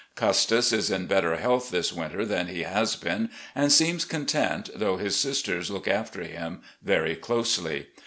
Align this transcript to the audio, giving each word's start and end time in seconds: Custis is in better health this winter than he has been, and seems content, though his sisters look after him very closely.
Custis 0.15 0.73
is 0.73 0.89
in 0.89 1.05
better 1.05 1.35
health 1.35 1.69
this 1.69 1.93
winter 1.93 2.25
than 2.25 2.47
he 2.47 2.63
has 2.63 2.95
been, 2.95 3.29
and 3.53 3.71
seems 3.71 4.03
content, 4.03 4.71
though 4.73 4.97
his 4.97 5.15
sisters 5.15 5.69
look 5.69 5.87
after 5.87 6.23
him 6.23 6.61
very 6.81 7.15
closely. 7.15 7.85